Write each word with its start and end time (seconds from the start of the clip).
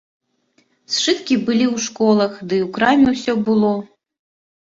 Сшыткі 0.93 1.35
былі 1.49 1.65
ў 1.67 1.83
школах, 1.87 2.33
ды 2.47 2.55
ў 2.65 2.71
краме 2.77 3.09
ўсё 3.17 3.33
было. 3.51 3.71